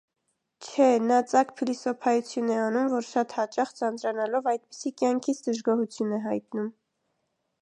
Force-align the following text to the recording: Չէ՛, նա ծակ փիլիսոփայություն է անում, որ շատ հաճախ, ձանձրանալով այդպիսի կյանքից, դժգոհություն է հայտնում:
Չէ՛, 0.67 0.85
նա 1.09 1.19
ծակ 1.31 1.51
փիլիսոփայություն 1.59 2.49
է 2.55 2.57
անում, 2.69 2.89
որ 2.95 3.07
շատ 3.11 3.37
հաճախ, 3.41 3.77
ձանձրանալով 3.83 4.53
այդպիսի 4.55 4.97
կյանքից, 5.03 5.47
դժգոհություն 5.51 6.21
է 6.21 6.25
հայտնում: 6.29 6.77